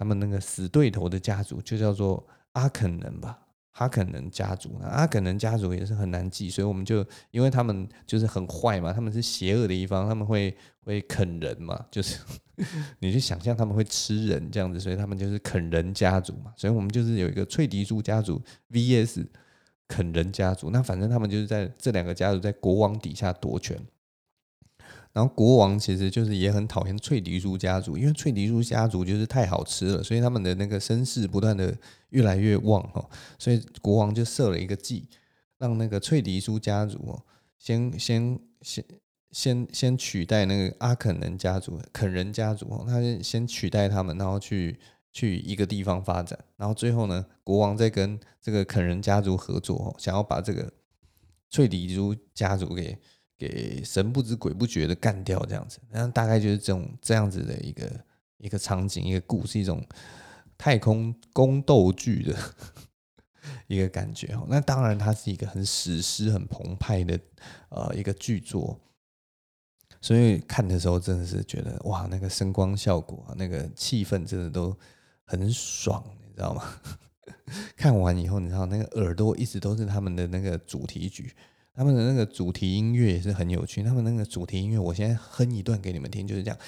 [0.00, 3.38] 他们那个死对头的家族就叫做阿肯人吧，
[3.70, 4.78] 哈肯人家族。
[4.80, 12.18] 那阿肯人家族也是很难记，所以我们就因为他们就是很坏嘛，他们是邪恶的一方，他们会会啃人嘛，就是
[13.00, 16.50] 你去想象他们会吃人这样子，所以他们就是啃人家族嘛。
[16.56, 19.26] 所以我们就是有一个翠迪苏家族 VS
[19.86, 23.78] 啃人家族，那反正他们就是在这两个家族在国王底下夺权。
[25.12, 31.76] 然后国王其实就是也很讨厌翠迪叔家族，因为翠迪叔家族就是太好吃了，所以他们的那个声势不断的
[32.10, 33.04] 越来越旺哈，
[33.36, 35.08] 所以国王就设了一个计，
[35.58, 37.20] 让那个翠迪叔家族哦，
[37.58, 38.84] 先先先
[39.32, 44.78] 先先取代那个阿肯人家族、肯人家族，他先取代他们，然后去
[45.10, 50.72] 去一个地方发展，然后最后呢，国王再跟这个肯人家族合作，想要把这个
[51.48, 52.96] 翠迪苏家族给。
[53.40, 57.90] 给神不知鬼不觉的干掉这样子，那大概就是这种这样子的一个
[58.36, 59.82] 一个场景，一个故事，一种
[60.58, 62.36] 太空宫斗剧的
[63.66, 64.38] 一个感觉。
[64.46, 67.18] 那当然，它是一个很史诗、很澎湃的
[67.70, 68.78] 呃一个剧作，
[70.02, 74.76] 所以看的时候真的是觉得哇，那个声光效果啊、那个气氛真的都
[75.24, 76.62] 很爽，你知道吗？
[77.74, 81.34] 看完以后，你知道那个耳朵一直都是他们的那个主题曲。
[81.74, 83.82] 他们的那个主题音乐也是很有趣。
[83.82, 86.58] 他们那个主题音乐，我现在哼一段给你们听，就是这样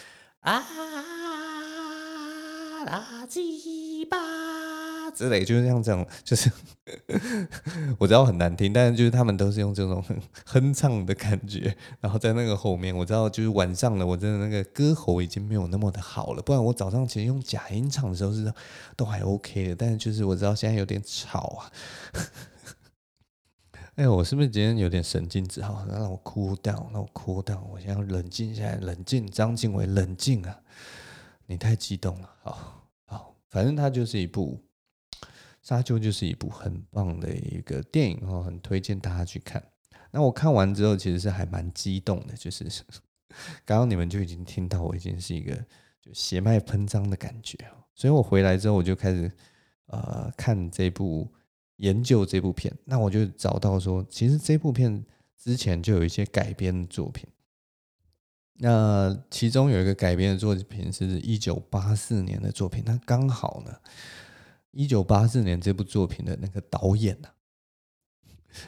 [0.41, 0.63] 啊，
[2.87, 4.17] 垃圾吧
[5.15, 6.51] 之类，就是像这样，就是
[7.99, 10.03] 我知道很难听，但是就是他们都是用这种
[10.47, 11.77] 哼唱的感觉。
[12.01, 16.41] 然后在那个后面，我知道就是晚上了，我真的那个歌喉已经没有那么的好了。
[16.41, 18.51] 不然我早上其实用假音唱的时候是
[18.97, 21.71] 都还 OK 的，但是就是我知道现在有点吵啊。
[23.97, 25.61] 哎，我是不是今天有点神经质？
[25.61, 29.27] 好，让我 cool down，让我 cool down，我先要冷静下来，冷静。
[29.31, 30.63] 张经纬，冷静啊！
[31.45, 32.31] 你太激动了。
[32.41, 34.59] 好好，反正它就是一部
[35.61, 39.63] 《沙丘》，就是一部很棒的一个电影哦，很推荐大家去看。
[40.11, 42.65] 那我看完之后，其实是还蛮激动的，就是
[43.67, 45.55] 刚刚你们就已经听到，我已经是一个
[46.01, 47.59] 就血脉喷张的感觉。
[47.95, 49.31] 所以我回来之后，我就开始
[49.89, 51.31] 呃看这部。
[51.77, 55.05] 研究这部片，那我就找到说，其实这部片
[55.37, 57.27] 之前就有一些改编的作品。
[58.55, 63.75] 那其中有一个改编的作品是一九八四年的作品，那刚好呢，
[64.71, 67.29] 一九八四年这部作品的那个导演呢，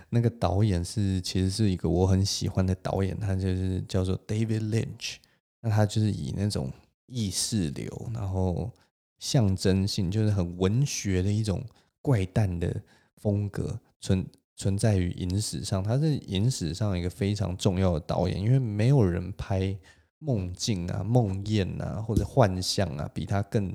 [0.08, 5.16] 那个导演是其实是一个我很喜欢的导演，他就是叫做 David Lynch。
[5.60, 6.72] 那他就是以那种
[7.06, 8.70] 意识流，然后
[9.18, 11.64] 象征性，就是很文学的一种
[12.02, 12.82] 怪诞的。
[13.24, 19.74] 风格存存在于影史上，他是影史上一个非常重要的导演，因为没有人拍
[20.18, 23.74] 梦境啊、梦魇啊或者幻象啊，比他更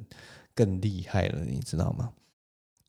[0.54, 2.14] 更厉害了，你知道吗？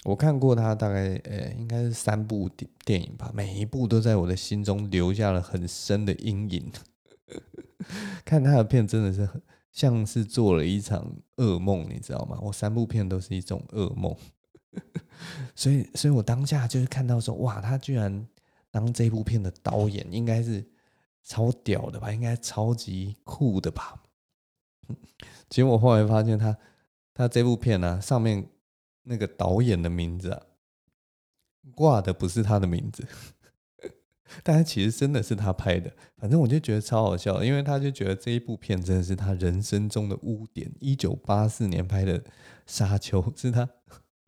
[0.05, 6.71] 我看过他大概呃、应该是三部电电影吧，每一部都在我的心中留下了很深的阴影。
[8.25, 9.41] 看他的片真的是很
[9.73, 12.39] 像是做了一场噩梦，你知道吗？
[12.43, 14.15] 我三部片都是一种噩梦。
[15.55, 18.27] 所以，所以我当下就是看到说，哇，他居然
[18.71, 20.65] 当这部片的导演，应该是
[21.23, 22.13] 超屌的吧？
[22.13, 24.03] 应该超级酷的吧？
[25.51, 26.57] 结果我后来发现他，
[27.13, 28.49] 他这部片呢、啊，上面
[29.03, 30.43] 那个导演的名字啊，
[31.75, 33.07] 挂的不是他的名字，
[34.43, 35.93] 但是其实真的是他拍的。
[36.17, 40.73] 反正我就觉得超好笑，因为他就觉得这一部片真的是他人生中的污点。
[40.79, 42.21] 一九八四年拍的
[42.67, 43.69] 《沙丘》是他。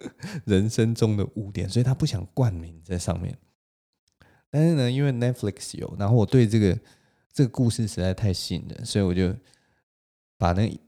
[0.44, 3.36] 人生中的污点，所以他不想冠名在上面。
[4.50, 6.78] 但是呢，因为 Netflix 有，然后我对这个
[7.32, 9.34] 这个故事实在太吸引人，所以我就
[10.36, 10.78] 把那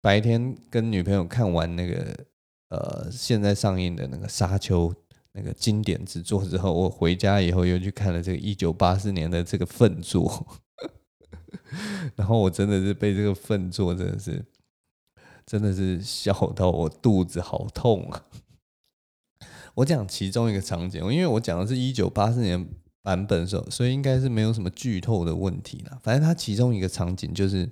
[0.00, 2.26] 白天跟女朋友看完那个
[2.68, 4.88] 呃现在上映的那个《沙丘》
[5.32, 10.60] 那个经典之作之后，我回家以后又去看了这个一九八四年的这个粪作，
[12.16, 14.44] 然后我真的是被这个粪作真的是
[15.46, 18.26] 真的是笑到我肚子好痛啊！
[19.76, 22.68] 我讲其中一个场景，因为我讲的是一九八四年
[23.02, 25.98] 版本的时候，所以应该是没有什么剧透的问题了。
[26.02, 27.70] 反正它其中一个场景就是，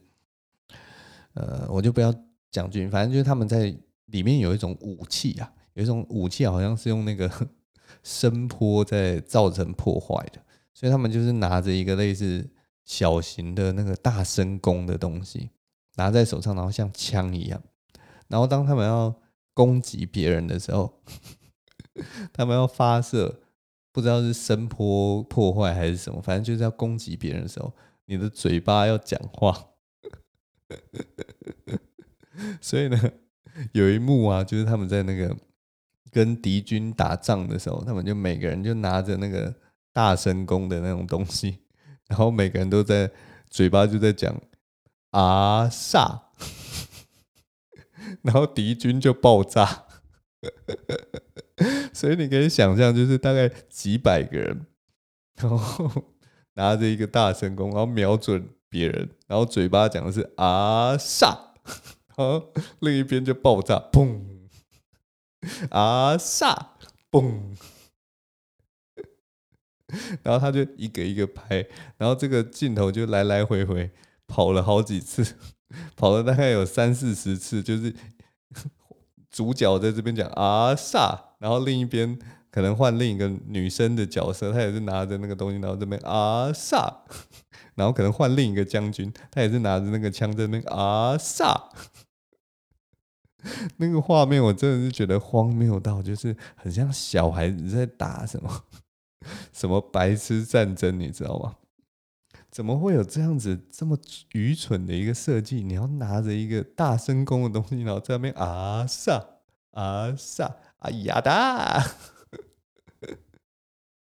[1.35, 2.14] 呃，我就不要
[2.50, 3.74] 讲剧，反正就是他们在
[4.06, 7.30] 里面有一种武器啊，有一种武器好像是用那个
[8.02, 10.40] 声波在造成破坏的，
[10.72, 12.48] 所以他们就是拿着一个类似
[12.85, 15.50] 小型的那个大声弓的东西，
[16.00, 17.62] 拿在手上，然后像枪一样，
[18.28, 19.14] 然后当他们要
[19.52, 21.02] 攻击别人的时候。
[22.32, 23.42] 他们要发射，
[23.92, 27.70] 不知道是声波破坏还是什么，反正就是要攻击别人的时候，
[28.06, 29.66] 你的嘴巴要讲话。
[32.62, 32.96] 所以呢，
[33.72, 35.36] 有一幕啊，就是他们在那个
[36.10, 39.52] 跟敌军打仗的时候，他们就每个人就拿着那个
[39.92, 41.58] 大声公的那种东西，
[42.06, 43.10] 然后每个人都在
[43.50, 44.34] 嘴巴就在讲
[45.10, 46.20] 啊煞，
[48.22, 49.86] 然后敌军就爆炸。
[51.92, 54.66] 所以你可以想象，就是大概几百个人，
[55.36, 56.04] 然后
[56.54, 61.36] 拿着一个大神弓，然后瞄准别人，然后嘴巴讲的是啊煞，
[62.16, 64.20] 然后另一边就爆炸，砰！
[65.70, 66.68] 啊煞，
[67.10, 67.54] 砰！
[70.22, 71.66] 然后他就一个一个拍，
[71.98, 73.90] 然后这个镜头就来来回回
[74.30, 75.36] 跑了好几次，
[75.96, 77.94] 跑了大概有三四十次，就是。
[79.30, 82.18] 主角在这边讲啊煞，然后另一边
[82.50, 86.92] 可能换另一个女生的角色，她也是拿着那个东西，然后这边啊煞，
[87.76, 91.68] 然后可能换另一个将军，他也是拿着那个枪在那边啊煞，
[93.76, 98.64] 那个画面我真的是觉得荒谬到，就是很像小孩子在打什么
[99.52, 101.54] 什么白痴战争，你知道吗？
[102.50, 103.96] 怎么会有这样子这么
[104.32, 105.62] 愚蠢的一个设计？
[105.62, 109.24] 你要拿着一个大声公的东西，然后在那边啊煞
[109.70, 111.80] 啊煞啊呀哒！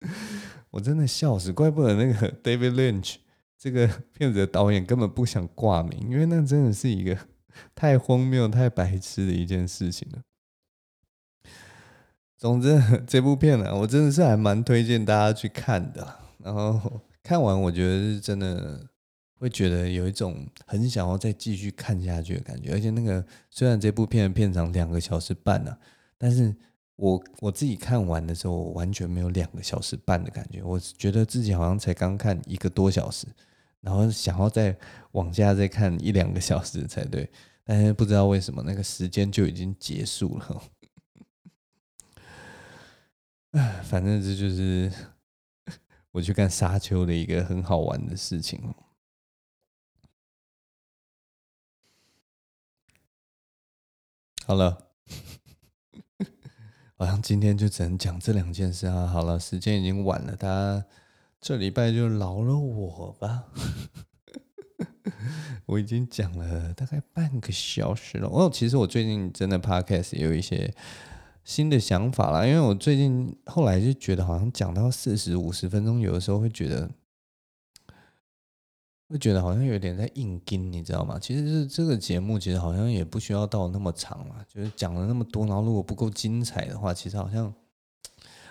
[0.71, 3.17] 我真的笑死，怪不得那个 David Lynch
[3.59, 7.19] 这个片子的导演根本不想挂名，因为那真的是一个
[7.75, 10.23] 太荒谬、太白痴的一件事情了。
[12.39, 17.01] 总之，这部片呢、啊，我真的是还蛮推荐大家去看的，然后。
[17.23, 18.89] 看完，我觉得是真的
[19.35, 22.73] 会觉得有一种很想要再继续看下去的感觉。
[22.73, 25.77] 而且那个虽然这部片的片长两个小时半呢、
[26.17, 26.55] 但是
[26.97, 30.63] 我我自己看完的时候，完全没有两个小时半的感觉。
[30.63, 33.27] 我觉得自己好像才刚看一个多小时，
[33.81, 34.77] 然后想要再
[35.13, 37.31] 往下再看一两个小时才对。
[37.65, 40.63] 但是不知道为什么那个时间就已经结束了。
[43.53, 44.91] 哎，反正这就是。
[46.13, 48.75] 我去看沙丘的一个很好玩的事情。
[54.45, 54.91] 好了，
[56.99, 59.07] 好像今天就只能讲这两件事啊。
[59.07, 60.85] 好了，时间已经晚了，大家
[61.41, 63.45] 这礼拜就饶了我吧。
[65.67, 68.29] 我已经讲了大概半个小时了。
[68.29, 70.75] 哦，其实我最近真的 Podcast 有一些。
[71.51, 76.89] 新的想法啦，因为我最近后来就觉得，好像讲到四十五十分钟，有的时候会觉得，
[79.09, 81.19] 会觉得好像有点在硬跟，你知道吗？
[81.19, 87.53] 其实是这个节目，其实好像也不需要到那么长嘛，就是讲了那么多，然后如果不够精彩的话，其实好像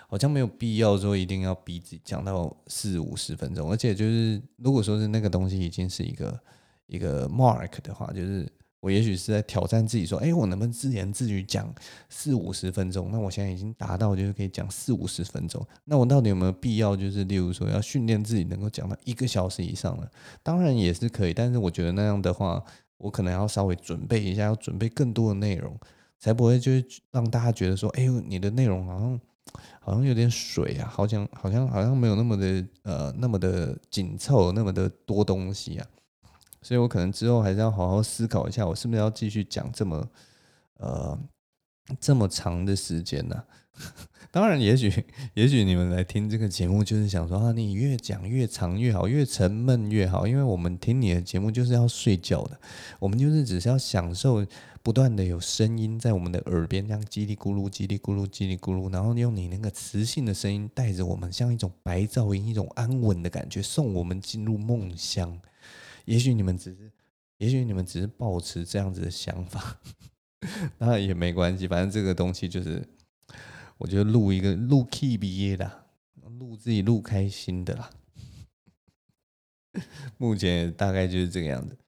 [0.06, 6.38] 好像没有必要说一定要逼自己讲到四五十分钟，而且就是如果说是那个东西已经是一个
[6.86, 8.46] 一个 mark 的话，就是。
[8.80, 11.70] 我也许是在挑战自己，说：“哎，我能不能自言自语讲
[12.08, 13.10] 四五十分钟？
[13.12, 15.62] 那我现在已经达到，就是可以讲四五十分钟。
[15.84, 20.08] 那我到底有没有必要，就是例如说要训练自己能够讲到一个小时以上呢？
[20.42, 22.64] 当然也是可以，但是我觉得那样的话，
[22.96, 25.78] 我可能要稍微准备一下，要准备更多的内容，
[26.18, 29.20] 才不会就是让大家觉得说：哎，你的内容好像
[29.80, 35.86] 好像有点水啊，好像好像好像没有那么的呃那么的紧凑，那么的多东西啊。”
[36.62, 40.08] 所以我可能之后还是要好好思考一下，我是不是要继续讲这么
[40.78, 41.18] 呃
[41.98, 43.44] 这么长的时间呢？
[44.30, 45.04] 当然也，许
[45.34, 52.60] 也许你们来听这个节目，就是想说啊，你越讲越长越好，越沉闷越好，因为我们听你的节目就是要睡觉的，
[53.00, 54.46] 我们就是只是要享受
[54.82, 65.40] 不断的有声音在我们的耳边这样叽里咕噜、叽里咕噜、叽里咕噜，然后用你那个磁性的声音带着我们，像一种白噪音，一种安稳的感觉，送我们进入梦乡。
[66.10, 66.90] 也许你们只是，
[67.38, 69.80] 也许你们只是抱持这样子的想法，
[70.78, 71.68] 那也没关系。
[71.68, 72.84] 反正这个东西就是
[73.78, 75.86] 我就录一个录 key 毕业的，
[76.40, 77.90] 录自己录开心的啦。
[80.18, 81.78] 目前大概就是这个样子。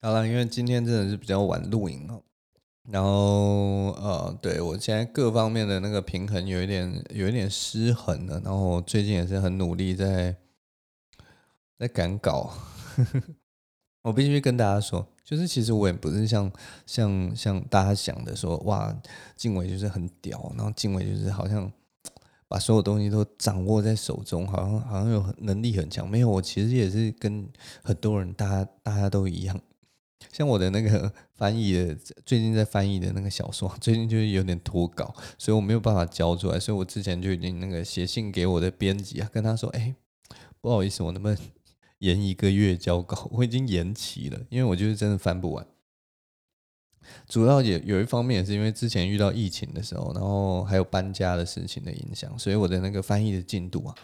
[0.00, 2.24] 好了，因为今天真的是比较晚录影哦，
[2.90, 10.34] 然后呃，对我现在各方面的那个平衡有一点有一点失衡了，然后最近也是很努力在
[11.78, 12.52] 在赶稿。
[14.02, 16.52] 我必须跟大家说，就是其实我也不是像
[16.84, 18.94] 像像大家想的说，哇，
[19.34, 21.72] 晋玮就是很屌，然后晋玮就是好像
[22.46, 26.06] 把所有东西都掌握在手中，好像好像有能力很强。
[26.06, 27.48] 没有，我其实也是跟
[27.82, 29.58] 很多人，大家大家都一样。
[30.30, 31.94] 像我的那个翻译的，
[32.26, 36.60] 最近在翻译的那个小说，最近就是有点脱稿，所以我没有办法交出来。
[36.60, 39.94] 所以我之前就已经那个写信给我的编辑啊，跟他说，哎，
[40.60, 41.38] 不好意思，我能不能？
[41.98, 45.66] 延一个月交稿，我已经延期了，因为我就是真的翻不完。
[47.28, 53.94] 主要也有一方面也是因为之前遇到疫情的时候，然后还有搬家的事情的影响，所以我的那个翻译的进度啊，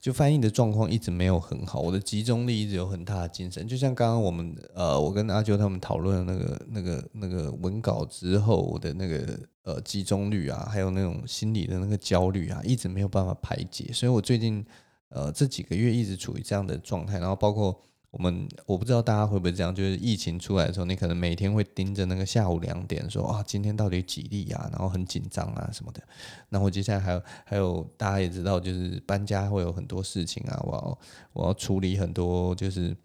[0.00, 1.78] 就翻译的状况一直没有很好。
[1.80, 14.64] 我的集中力一直有很大的精神，就像刚刚我们呃，我跟阿啾他们讨论那个那个那个文稿之后，我的那个呃集中率啊，还有那种心理的那个焦虑啊，一直没有办法排解，所以我最近。
[15.08, 17.80] 呃，这几个月一直处于这样的状态，然后包括
[18.10, 26.02] 我们，我不知道大家会不会这样，就是疫情出来的时候，你可能每天会盯着那个下午两点，说啊，今天到底几例啊，然后很紧张啊什么的。
[26.48, 30.98] 然后接下来还有还有，大家也知道，就是搬家会有很多事情啊，我要
[31.34, 32.96] 我要处理很多就是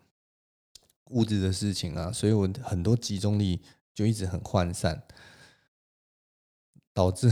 [1.09, 3.61] 物质的事情啊，所以我很多集中力
[3.93, 5.03] 就一直很涣散，
[6.93, 7.29] 导致。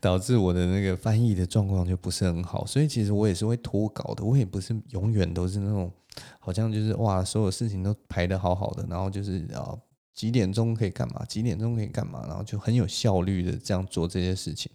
[0.00, 4.24] 导致我的那个翻译的状况就不是很好，所以其实我也是会拖稿的。
[4.24, 5.90] 我也不是永远都是那种，
[6.40, 9.72] 好像就是哇，所有事情都排得好好的，然后就是啊
[10.14, 14.70] 几点钟可以干嘛，几点钟可以干嘛，然后就很有效率的这样做这些事情。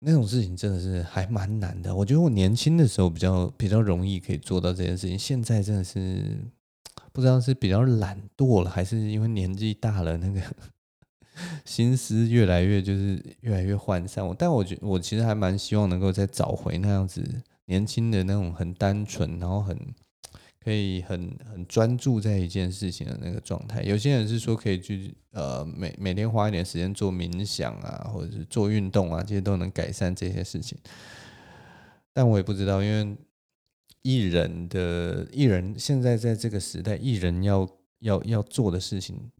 [0.00, 1.94] 那种事情真的是还蛮难的。
[1.94, 6.38] 我觉得我年轻的时候比较比较容易可以做到这件事情，现在真的是
[7.12, 10.40] 不知道是比较懒惰了，还是因为年纪大了那个。
[11.64, 17.24] 心思越来越就是越来越涣散，我但我觉我其实还蛮希望能够再找回那样子
[17.66, 19.78] 年轻的那种很单纯，然后很
[20.62, 23.82] 可以很很专注在一件事情的那个状态。
[23.82, 30.76] 有些人是说可以去呃每每天花一点时间做冥想啊，或者是做运动啊，这些都能改善这些事情。
[32.12, 33.16] 但我也不知道，因为
[34.02, 37.68] 艺人的艺人现在在这个时代，艺人要
[38.00, 39.30] 要要做的事情。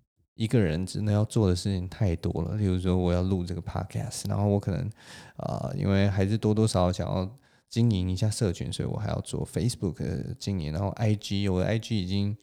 [0.40, 4.90] 一个人真的要做的事情太多了，例如说我要录这个 podcast，然后我可能
[5.36, 7.30] 啊、因为还是多多少少想要
[7.68, 12.34] 经营一下社群，所以我还要做 Facebook 的经营，然后 IG，我的 IG 已经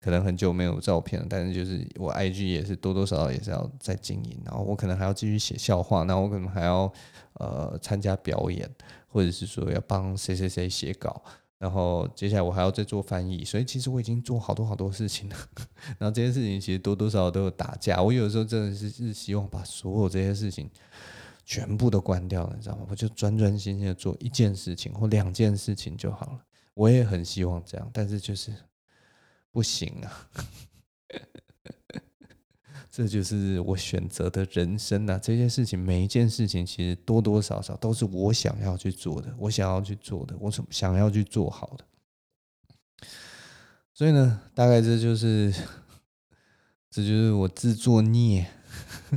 [0.00, 6.92] 可能很久没有照片了，但是就是我 IG 也是多多少少也是要在经营，然后我可能还要继续写笑话，然后我可能还要
[7.40, 8.70] 呃参加表演，
[9.08, 11.20] 或者是说要帮谁谁谁写稿。
[11.60, 15.36] 然后接下来我还要再做翻译，所以其实我已经做好多好多事情了。
[16.00, 18.02] 然后这些事情其实多多少少都有打架。
[18.02, 20.70] 我有时候真的是是希望把所有这些事情
[21.44, 22.86] 全部都关掉了，你知道吗？
[22.88, 26.40] 我就专专心心的做一件事情或两件事情就好了。
[26.72, 28.54] 我也很希望这样，但是就是
[29.52, 30.28] 不行啊。
[32.90, 35.18] 这就是我选择的人生呐、啊！
[35.22, 41.84] 这件事情，每一件事情，其实多多少少都是我想要去做的，我想要去做的，我想要去做好的。
[43.94, 45.54] 所以呢，大概这就是，
[46.90, 48.48] 这就是我自作孽，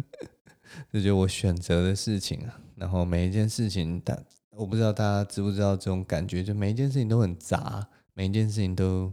[0.93, 2.59] 这就是我选择的事情啊。
[2.75, 4.15] 然后每一件事情，大
[4.51, 9.11] 我不知道大家知不知道这种感觉，就每一件事情都很杂，每一件事情都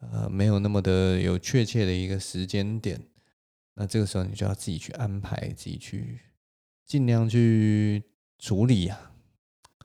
[0.00, 2.98] 呃没有那么的有确切的一个时间点。
[3.74, 6.20] 那这个时候你就要自己去安排，自己去
[6.84, 8.02] 尽量去
[8.38, 9.10] 处理呀、啊。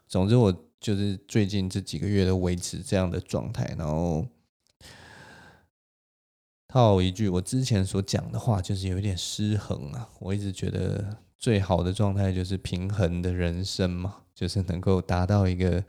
[0.07, 3.73] 总之，我就是最近这几个月都维持这样的状态。
[3.77, 4.27] 然后
[6.67, 10.09] 套一句我之前所讲的话，就是有一点失衡啊。
[10.19, 15.81] 我一直觉得最好的状态就是平衡的人生嘛，就是能够达到一个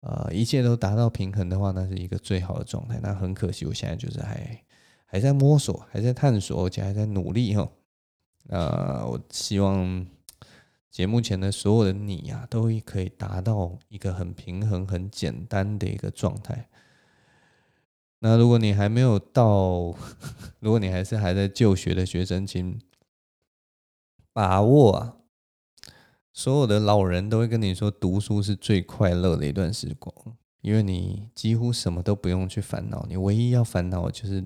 [0.00, 2.98] 呃一切都达到平衡的话，那是一个最好的状态。
[3.02, 4.64] 那很可惜，我现在就是还。
[5.10, 7.66] 还在摸索，还在探索，而且还在努力哈。
[8.48, 10.06] 呃，我希望
[10.90, 16.68] 节目前的所有的你呀、啊，都可以达到一个很平衡、很简单的一个状态。
[18.18, 19.94] 那如果你还没有到，
[20.60, 22.78] 如果你还是还在就学的学生，请
[24.34, 25.16] 把握啊！
[26.34, 30.14] 所有的老人都会跟你说，读书是最快乐的一段时光，
[30.60, 34.44] 因为你几乎什么都不用去烦恼，你唯一要烦恼的就是。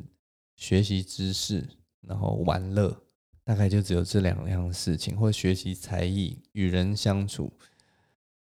[0.57, 1.69] 学习知识，
[2.03, 3.03] 然后玩乐，
[3.45, 7.53] 大概就只有这两样事情，或学习才艺、与人相处、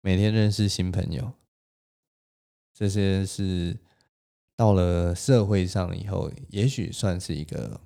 [0.01, 1.33] 每天认识新朋友，
[2.75, 3.79] 这些是
[4.57, 7.81] 到了社会上以后，也许算是一个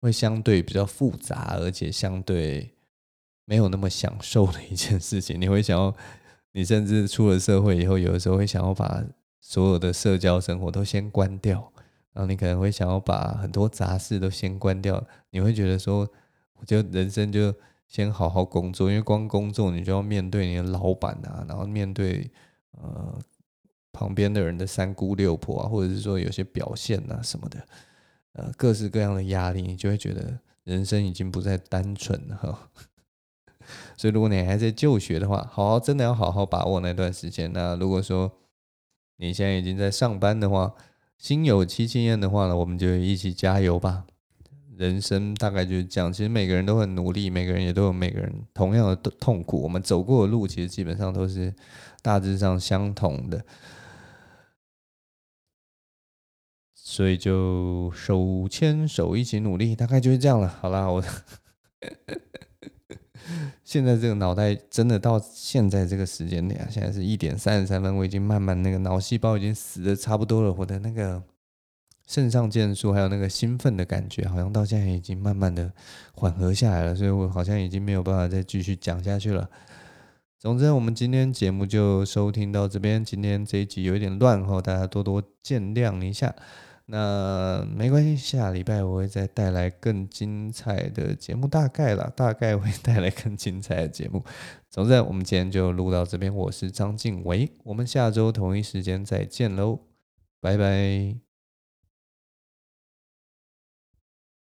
[0.00, 2.74] 会相对比较复杂，而且相对
[3.44, 5.40] 没有那么享受的一件事情。
[5.40, 5.96] 你会想要，
[6.52, 9.04] 你甚至出了社会以后，有的时候会想要把
[9.40, 11.72] 所有的社交生活都先关掉。
[12.14, 16.08] 然后你可能会想要把很多杂事都先关掉，你会觉得说，
[16.54, 17.54] 我就人生就
[17.86, 22.30] 先好好工作，因为光工作你就要面对你的老板啊，然后面对
[22.70, 23.18] 呃
[23.92, 27.66] 旁边的人的三姑六婆啊，或者是说有些表现啊什么的，
[28.32, 32.70] 呃各式各样的压力，你就会觉得人生已经不再单纯了哈。
[33.96, 37.50] 所以如果你还在就学的话，好好真的要好好把握那段时间。
[37.52, 38.30] 那如果说
[39.16, 40.74] 你现在已经在上班的话，
[41.18, 44.04] 心有戚戚焉的话呢，我们就一起加油吧。
[44.76, 49.62] 人生大概就是这样，其实每个人都很努力，每个人也都有每个人同样的痛苦。
[49.62, 51.54] 我们走过的路，其实基本上都是
[52.02, 53.44] 大致上相同的，
[56.74, 60.48] 所以就手牵手一起努力，大概就是这样了。
[60.48, 61.04] 好啦，我。
[63.64, 71.22] 现在这个脑袋真的到现在这个时间点，现在是一点三十三分，我已经慢慢那个脑细胞已经死的差不多了，我的那个
[72.06, 75.72] 肾上腺素还有那个兴奋的感觉，好像到现在已经慢慢的
[76.12, 79.48] 缓和下来了，所以我好像已经没有办法再继续讲下去了。
[80.38, 86.34] 总之，我们今天节目就收听到这边，今天这一集有一点乱哈，大家多多见谅一下。
[86.86, 94.22] 那没关系，下礼拜我会再带来更精彩的节目，大概啦，大概会带来更精彩的节目。
[94.68, 99.80] 总之，我们今天就录到这边，我是张静伟，我们下周同一时间再见喽，
[100.40, 101.23] 拜拜。